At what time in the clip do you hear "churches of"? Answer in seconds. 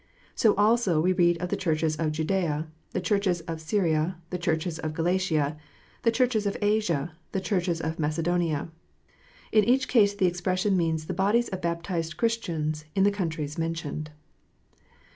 1.55-2.11, 3.01-3.61, 4.39-4.95, 6.09-6.57, 7.39-7.99